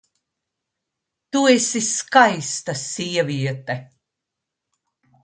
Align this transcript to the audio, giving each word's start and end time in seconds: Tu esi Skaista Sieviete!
Tu 1.31 1.41
esi 1.57 1.81
Skaista 1.89 2.75
Sieviete! 2.87 3.77